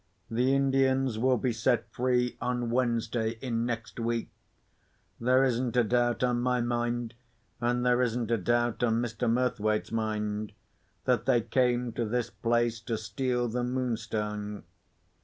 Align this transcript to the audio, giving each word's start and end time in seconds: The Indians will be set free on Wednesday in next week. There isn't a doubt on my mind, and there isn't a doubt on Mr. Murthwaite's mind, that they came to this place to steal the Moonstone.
The 0.31 0.55
Indians 0.55 1.19
will 1.19 1.37
be 1.37 1.53
set 1.53 1.87
free 1.91 2.35
on 2.41 2.71
Wednesday 2.71 3.37
in 3.39 3.67
next 3.67 3.99
week. 3.99 4.29
There 5.19 5.43
isn't 5.43 5.77
a 5.77 5.83
doubt 5.83 6.23
on 6.23 6.41
my 6.41 6.59
mind, 6.59 7.13
and 7.59 7.85
there 7.85 8.01
isn't 8.01 8.31
a 8.31 8.37
doubt 8.39 8.81
on 8.81 8.95
Mr. 8.99 9.29
Murthwaite's 9.31 9.91
mind, 9.91 10.53
that 11.05 11.27
they 11.27 11.41
came 11.41 11.91
to 11.91 12.05
this 12.05 12.31
place 12.31 12.79
to 12.79 12.97
steal 12.97 13.47
the 13.47 13.63
Moonstone. 13.63 14.63